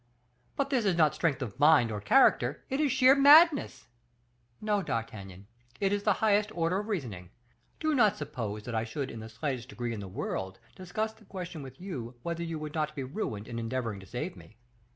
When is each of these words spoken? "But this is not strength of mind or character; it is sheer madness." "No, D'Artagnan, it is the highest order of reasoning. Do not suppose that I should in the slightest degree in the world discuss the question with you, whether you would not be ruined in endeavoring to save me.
"But 0.55 0.71
this 0.71 0.83
is 0.83 0.97
not 0.97 1.13
strength 1.13 1.43
of 1.43 1.59
mind 1.59 1.91
or 1.91 2.01
character; 2.01 2.63
it 2.71 2.79
is 2.79 2.91
sheer 2.91 3.13
madness." 3.13 3.85
"No, 4.59 4.81
D'Artagnan, 4.81 5.45
it 5.79 5.93
is 5.93 6.01
the 6.01 6.13
highest 6.25 6.51
order 6.57 6.79
of 6.79 6.87
reasoning. 6.87 7.29
Do 7.79 7.93
not 7.93 8.17
suppose 8.17 8.63
that 8.63 8.73
I 8.73 8.83
should 8.83 9.11
in 9.11 9.19
the 9.19 9.29
slightest 9.29 9.69
degree 9.69 9.93
in 9.93 9.99
the 9.99 10.07
world 10.07 10.57
discuss 10.75 11.13
the 11.13 11.25
question 11.25 11.61
with 11.61 11.79
you, 11.79 12.15
whether 12.23 12.41
you 12.41 12.57
would 12.57 12.73
not 12.73 12.95
be 12.95 13.03
ruined 13.03 13.47
in 13.47 13.59
endeavoring 13.59 13.99
to 13.99 14.07
save 14.07 14.35
me. 14.35 14.57